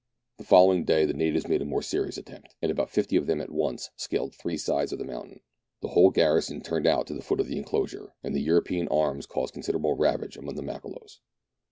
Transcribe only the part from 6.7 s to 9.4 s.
out to the foot of the enclosure, and the European arms